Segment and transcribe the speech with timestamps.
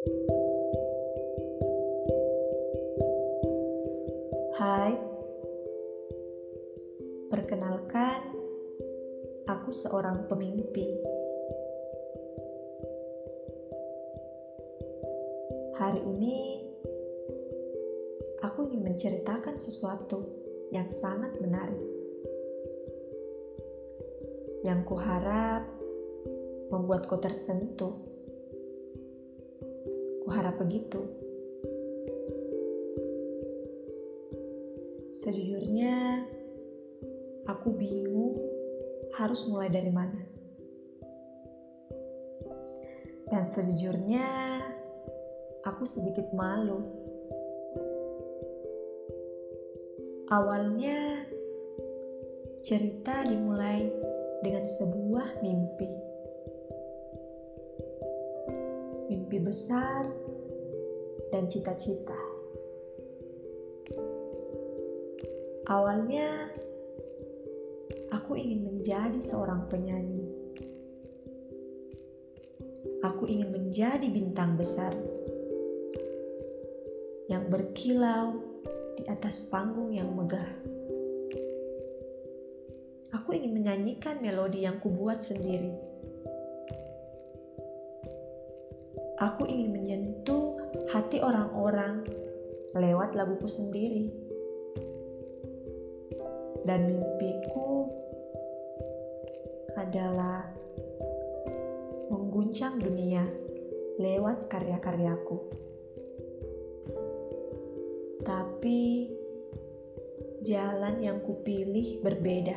[0.00, 0.08] Hai,
[7.28, 8.32] perkenalkan,
[9.44, 10.88] aku seorang pemimpi.
[15.76, 16.64] Hari ini,
[18.40, 20.24] aku ingin menceritakan sesuatu
[20.72, 21.84] yang sangat menarik,
[24.64, 25.68] yang kuharap
[26.72, 28.09] membuatku tersentuh.
[30.30, 31.02] Kuharap begitu.
[35.10, 36.22] Sejujurnya,
[37.50, 38.38] aku bingung
[39.18, 40.22] harus mulai dari mana.
[43.26, 44.22] Dan sejujurnya,
[45.66, 46.78] aku sedikit malu.
[50.30, 51.26] Awalnya,
[52.62, 53.82] cerita dimulai
[54.46, 56.09] dengan sebuah mimpi.
[59.10, 60.06] Mimpi besar
[61.34, 62.14] dan cita-cita.
[65.66, 66.46] Awalnya,
[68.14, 70.30] aku ingin menjadi seorang penyanyi.
[73.02, 74.94] Aku ingin menjadi bintang besar
[77.26, 78.38] yang berkilau
[78.94, 80.54] di atas panggung yang megah.
[83.10, 85.89] Aku ingin menyanyikan melodi yang kubuat sendiri.
[89.20, 90.56] Aku ingin menyentuh
[90.88, 92.08] hati orang-orang
[92.72, 94.08] lewat laguku sendiri
[96.64, 97.84] dan mimpiku
[99.76, 100.48] adalah
[102.08, 103.28] mengguncang dunia
[104.00, 105.36] lewat karya-karyaku.
[108.24, 108.80] Tapi
[110.40, 112.56] jalan yang kupilih berbeda.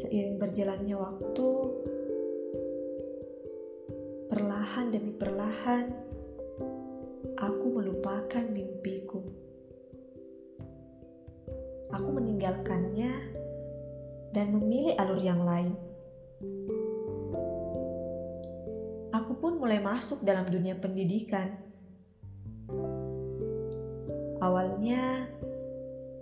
[0.00, 1.48] Seiring berjalannya waktu,
[4.90, 5.88] demi perlahan,
[7.38, 9.22] aku melupakan mimpiku
[11.90, 13.12] aku meninggalkannya
[14.30, 15.74] dan memilih alur yang lain.
[19.10, 21.58] Aku pun mulai masuk dalam dunia pendidikan.
[24.40, 25.28] Awalnya,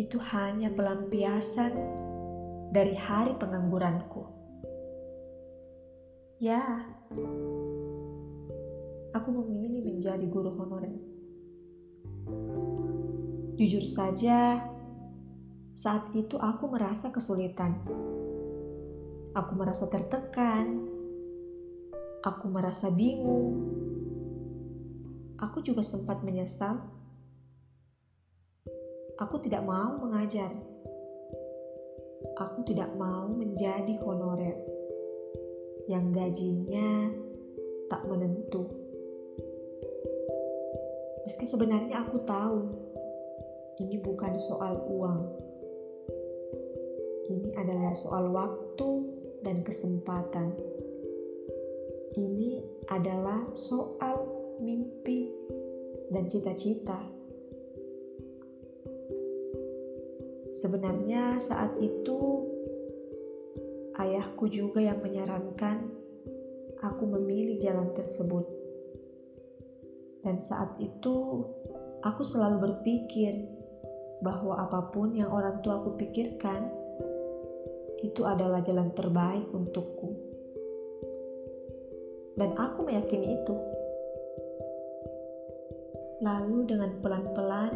[0.00, 1.76] itu hanya pelampiasan
[2.72, 4.26] dari hari pengangguranku.
[6.40, 6.88] Ya,
[9.10, 10.94] aku memilih menjadi guru honorer.
[13.58, 14.62] Jujur saja,
[15.76, 17.76] saat itu aku merasa kesulitan.
[19.36, 20.88] Aku merasa tertekan.
[22.20, 23.64] Aku merasa bingung.
[25.40, 26.84] Aku juga sempat menyesal.
[29.16, 30.52] Aku tidak mau mengajar.
[32.36, 34.56] Aku tidak mau menjadi honorer
[35.88, 37.08] yang gajinya
[37.88, 38.79] tak menentu.
[41.24, 42.58] Meski sebenarnya aku tahu
[43.80, 45.40] ini bukan soal uang
[47.30, 48.88] ini adalah soal waktu
[49.46, 50.50] dan kesempatan.
[52.18, 52.58] Ini
[52.90, 54.26] adalah soal
[54.58, 55.30] mimpi
[56.10, 56.98] dan cita-cita.
[60.50, 62.18] Sebenarnya, saat itu
[63.96, 65.86] ayahku juga yang menyarankan
[66.82, 68.44] aku memilih jalan tersebut,
[70.20, 71.44] dan saat itu
[72.04, 73.48] aku selalu berpikir
[74.20, 76.68] bahwa apa pun yang orang tua aku pikirkan
[78.00, 80.16] itu adalah jalan terbaik untukku.
[82.36, 83.56] Dan aku meyakini itu.
[86.24, 87.72] Lalu dengan pelan-pelan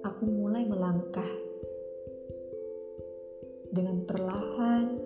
[0.00, 1.28] aku mulai melangkah.
[3.68, 4.96] Dengan perlahan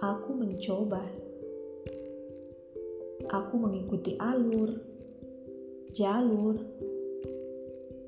[0.00, 1.21] aku mencoba.
[3.30, 4.74] Aku mengikuti alur,
[5.94, 6.58] jalur,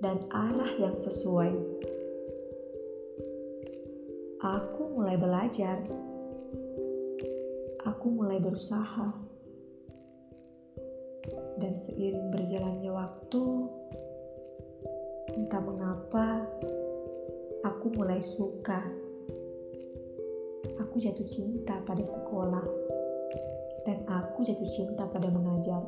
[0.03, 1.75] dan arah yang sesuai
[4.45, 5.81] aku mulai belajar.
[7.89, 9.09] Aku mulai berusaha.
[11.57, 13.45] Dan seiring berjalannya waktu,
[15.33, 16.45] entah mengapa,
[17.65, 18.85] aku mulai suka.
[20.85, 22.84] Aku jatuh cinta pada sekolah,
[23.85, 25.81] dan aku jatuh cinta pada mengajar.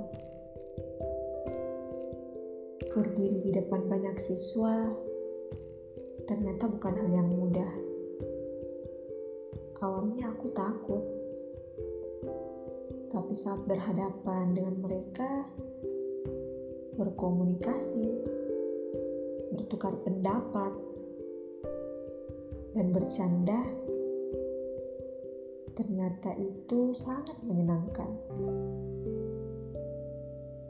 [2.97, 4.89] Berdiri di depan banyak siswa
[6.25, 7.87] ternyata bukan hal yang mudah
[9.77, 11.05] Awalnya aku takut,
[13.13, 15.45] tapi saat berhadapan dengan mereka,
[16.97, 18.09] berkomunikasi,
[19.53, 20.73] bertukar pendapat,
[22.73, 23.61] dan bercanda,
[26.07, 28.07] ternyata itu sangat menyenangkan.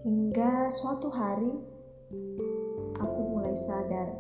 [0.01, 1.53] Hingga suatu hari,
[2.97, 4.17] aku mulai sadar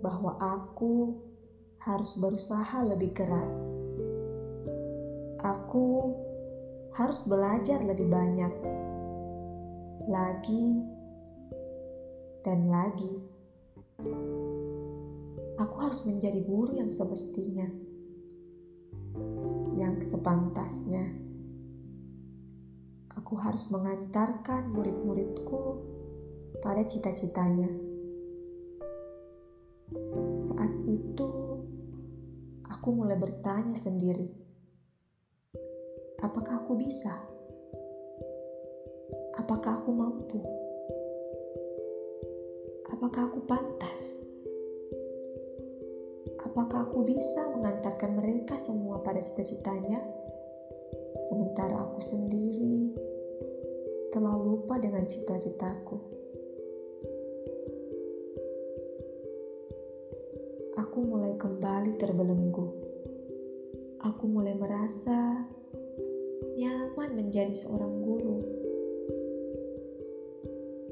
[0.00, 1.12] bahwa aku
[1.84, 3.52] harus berusaha lebih keras.
[5.44, 6.16] Aku
[6.96, 8.54] harus belajar lebih banyak,
[10.08, 10.80] lagi
[12.48, 13.12] dan lagi.
[15.60, 17.68] Aku harus menjadi guru yang semestinya,
[19.74, 21.24] yang sepantasnya
[23.34, 25.80] aku harus mengantarkan murid-muridku
[26.62, 27.66] pada cita-citanya.
[30.44, 31.30] Saat itu,
[32.68, 34.28] aku mulai bertanya sendiri,
[36.20, 37.16] apakah aku bisa?
[39.40, 40.40] Apakah aku mampu?
[42.92, 44.13] Apakah aku pantas?
[46.54, 49.98] Apakah aku bisa mengantarkan mereka semua pada cita-citanya?
[51.26, 52.94] Sementara aku sendiri
[54.14, 55.98] telah lupa dengan cita-citaku.
[60.78, 62.70] Aku mulai kembali terbelenggu.
[64.06, 65.42] Aku mulai merasa
[66.54, 68.38] nyaman menjadi seorang guru.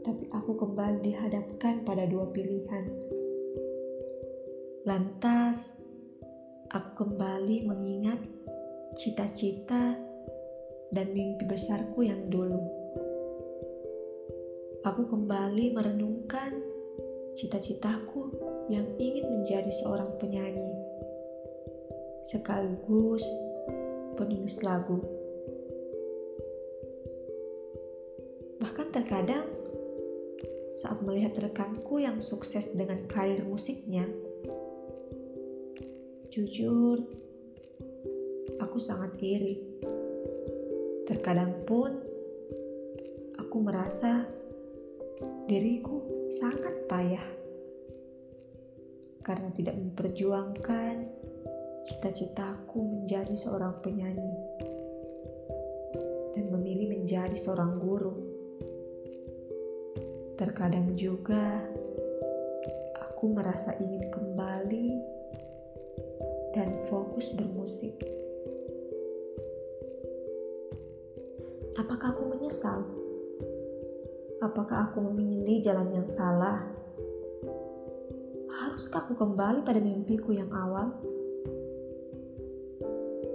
[0.02, 3.11] Tapi aku kembali dihadapkan pada dua pilihan.
[4.82, 5.76] Lantas,
[6.70, 8.20] aku kembali mengingat
[8.99, 9.96] cita-cita
[10.93, 12.82] dan mimpi besarku yang dulu
[14.82, 16.58] aku kembali merenungkan
[17.38, 18.34] cita-citaku
[18.67, 20.75] yang ingin menjadi seorang penyanyi,
[22.26, 23.23] sekaligus
[24.19, 24.99] penulis lagu.
[28.58, 29.46] Bahkan terkadang,
[30.82, 34.06] saat melihat rekanku yang sukses dengan karir musiknya,
[36.32, 36.96] jujur,
[38.56, 39.61] aku sangat iri.
[41.05, 41.93] Terkadang pun,
[43.37, 44.25] aku merasa
[45.44, 46.00] diriku
[46.32, 47.29] sangat payah
[49.20, 51.05] karena tidak memperjuangkan
[51.84, 54.32] cita-citaku menjadi seorang penyanyi
[56.32, 58.17] dan memilih menjadi seorang guru.
[60.40, 61.61] Terkadang juga
[63.12, 65.11] aku merasa ingin kembali
[66.52, 67.96] dan fokus bermusik.
[71.81, 72.84] Apakah aku menyesal?
[74.44, 76.60] Apakah aku memilih jalan yang salah?
[78.52, 80.93] Haruskah aku kembali pada mimpiku yang awal?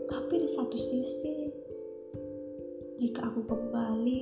[0.06, 1.50] Tapi di satu sisi,
[3.02, 4.22] jika aku kembali,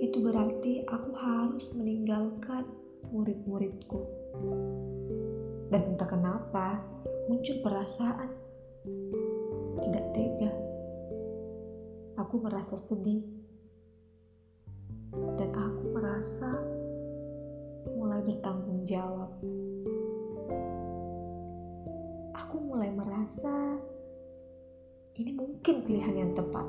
[0.00, 2.64] itu berarti aku harus meninggalkan
[3.12, 4.00] murid-muridku.
[5.68, 6.80] Dan entah kenapa
[7.26, 8.30] muncul perasaan
[9.82, 10.52] tidak tega.
[12.22, 13.26] Aku merasa sedih
[15.34, 16.54] dan aku merasa
[17.98, 19.30] mulai bertanggung jawab.
[22.46, 23.74] Aku mulai merasa
[25.18, 26.66] ini mungkin pilihan yang tepat.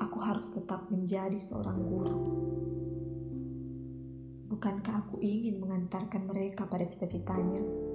[0.00, 2.16] Aku harus tetap menjadi seorang guru.
[4.48, 7.89] Bukankah aku ingin mengantarkan mereka pada cita-citanya?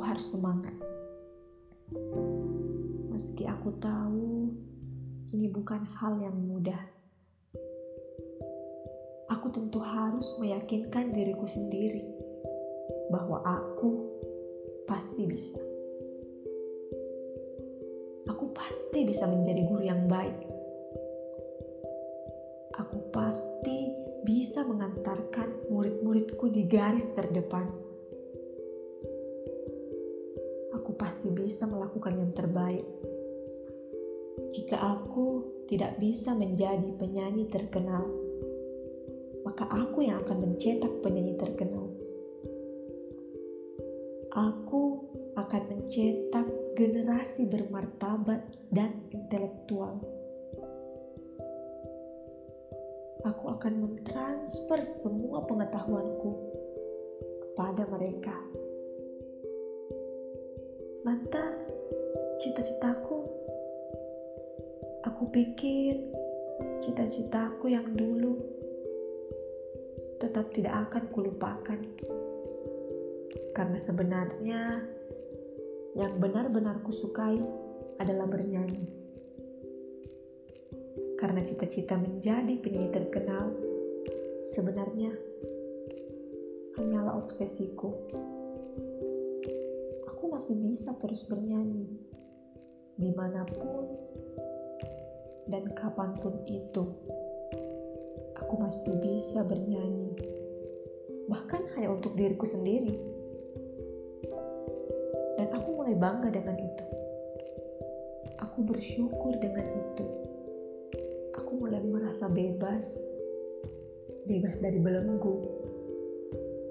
[0.00, 0.74] Harus semangat.
[3.12, 4.50] Meski aku tahu
[5.30, 6.80] ini bukan hal yang mudah.
[9.30, 12.02] Aku tentu harus meyakinkan diriku sendiri
[13.14, 14.10] bahwa aku
[14.90, 15.58] pasti bisa.
[18.26, 20.34] Aku pasti bisa menjadi guru yang baik.
[22.78, 23.94] Aku pasti
[24.26, 27.89] bisa mengantarkan murid-muridku di garis terdepan.
[31.00, 32.84] Pasti bisa melakukan yang terbaik
[34.50, 38.02] jika aku tidak bisa menjadi penyanyi terkenal,
[39.46, 41.86] maka aku yang akan mencetak penyanyi terkenal.
[44.34, 45.06] Aku
[45.38, 48.42] akan mencetak generasi bermartabat
[48.74, 50.02] dan intelektual.
[53.22, 56.30] Aku akan mentransfer semua pengetahuanku
[57.46, 58.34] kepada mereka.
[61.02, 61.72] Lantas,
[62.40, 63.40] cita-citaku
[65.00, 65.96] Aku pikir
[66.84, 68.36] cita-citaku yang dulu
[70.20, 71.80] tetap tidak akan kulupakan.
[73.56, 74.84] Karena sebenarnya
[75.96, 77.40] yang benar-benar kusukai
[77.96, 78.84] adalah bernyanyi.
[81.16, 83.56] Karena cita-cita menjadi penyanyi terkenal
[84.52, 85.16] sebenarnya
[86.76, 87.88] hanyalah obsesiku.
[90.28, 91.88] Masih bisa terus bernyanyi
[93.00, 93.88] di mana pun
[95.48, 96.84] dan kapan pun itu.
[98.38, 100.14] Aku masih bisa bernyanyi,
[101.26, 102.96] bahkan hanya untuk diriku sendiri.
[105.40, 106.84] Dan aku mulai bangga dengan itu.
[108.40, 110.06] Aku bersyukur dengan itu.
[111.36, 112.84] Aku mulai merasa bebas,
[114.28, 115.36] bebas dari belenggu,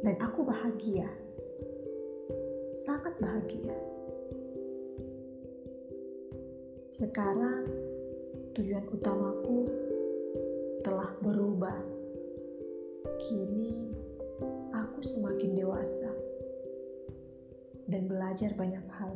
[0.04, 1.08] dan aku bahagia,
[2.90, 3.78] sangat bahagia.
[6.90, 7.70] Sekarang
[8.58, 9.70] tujuan utamaku
[10.82, 11.78] telah berubah.
[13.22, 13.94] Kini
[14.74, 16.10] aku semakin dewasa
[17.94, 19.14] dan belajar banyak hal.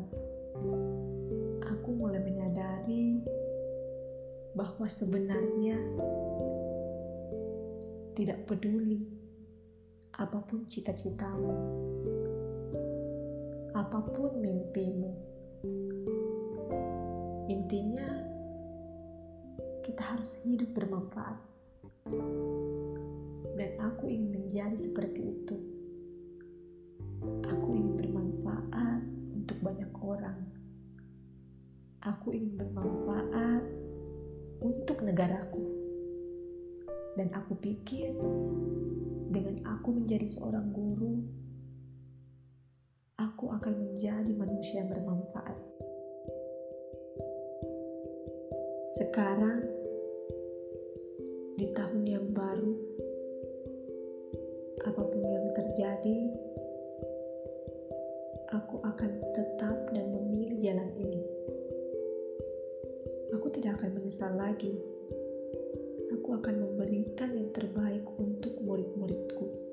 [1.73, 3.25] Aku mulai menyadari
[4.53, 5.81] bahwa sebenarnya
[8.13, 9.09] tidak peduli
[10.13, 11.57] apa pun cita-citamu,
[13.83, 15.33] apa pun mimpimu
[17.51, 18.07] Intinya,
[19.83, 21.35] kita harus hidup bermanfaat.
[23.59, 25.59] Dan aku ingin menjadi seperti itu.
[27.43, 29.03] Aku ingin bermanfaat
[29.35, 30.39] untuk banyak orang.
[32.07, 33.63] Aku ingin bermanfaat
[34.63, 35.67] untuk negaraku.
[37.19, 38.15] Dan aku pikir
[39.35, 41.27] dengan aku menjadi seorang guru,
[43.43, 45.59] aku akan menjadi manusia bermanfaat.
[48.95, 49.67] Sekarang,
[51.59, 52.71] di tahun yang baru,
[54.87, 56.19] apa pun yang terjadi,
[58.55, 61.19] aku akan tetap dan memilih jalan ini.
[63.35, 64.71] Aku tidak akan menyesal lagi.
[66.15, 69.72] Aku akan memberikan yang terbaik untuk murid-muridku.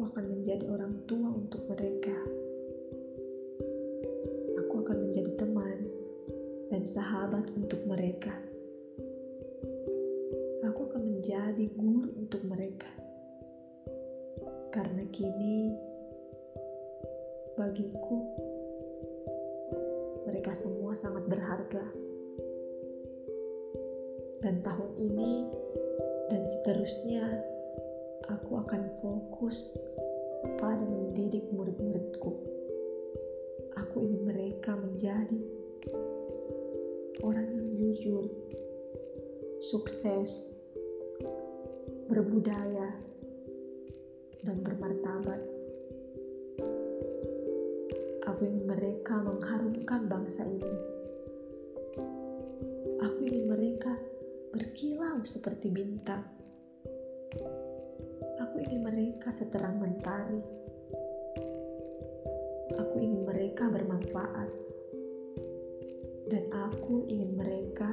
[0.00, 2.16] Aku akan menjadi orang tua untuk mereka.
[6.80, 8.32] dan sahabat untuk mereka.
[10.64, 12.88] Aku akan menjadi guru untuk mereka.
[14.72, 15.76] Karena kini
[17.52, 18.24] bagiku
[20.24, 21.84] mereka semua sangat berharga.
[24.40, 25.52] Dan tahun ini
[26.32, 27.44] dan seterusnya
[28.30, 29.74] aku akan fokus
[30.62, 32.32] pada mendidik murid-muridku.
[33.74, 35.40] Aku ingin mereka menjadi
[37.26, 38.24] orang yang jujur,
[39.66, 40.54] sukses,
[42.06, 42.94] berbudaya,
[44.46, 45.42] dan bermartabat.
[48.30, 50.76] Aku ingin mereka mengharumkan bangsa ini.
[53.02, 53.92] Aku ingin mereka
[54.54, 56.39] berkilau seperti bintang.
[58.50, 60.42] Aku ingin mereka seterang mentari.
[62.74, 64.50] Aku ingin mereka bermanfaat
[66.26, 67.86] dan aku ingin mereka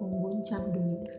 [0.00, 1.12] mengguncang dunia.